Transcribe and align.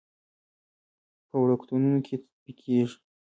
په 1.29 1.35
وړکتونونو 1.43 1.99
کې 2.05 2.15
تطبیقېږي. 2.23 2.97